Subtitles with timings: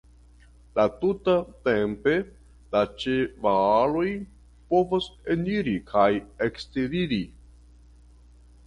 [0.77, 1.35] La tuta
[1.67, 2.15] tempe
[2.77, 4.09] la ĉevaloj
[4.73, 6.11] povas eniri kaj
[6.49, 7.23] eksteriri.